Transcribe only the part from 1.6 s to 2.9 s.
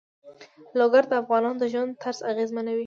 د ژوند طرز اغېزمنوي.